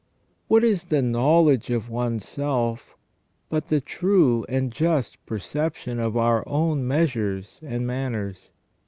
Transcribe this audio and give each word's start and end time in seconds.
What 0.47 0.63
is 0.63 0.85
the 0.85 1.03
knowledge 1.03 1.69
of 1.69 1.87
one's 1.87 2.27
self 2.27 2.95
but 3.51 3.67
the 3.67 3.79
true 3.79 4.47
and 4.49 4.71
just 4.71 5.23
perception 5.27 5.99
of 5.99 6.17
our 6.17 6.43
own 6.47 6.87
measures 6.87 7.61
and 7.63 7.85
manners? 7.85 8.49